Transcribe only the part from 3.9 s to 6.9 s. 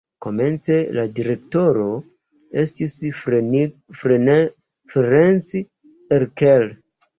Ferenc Erkel.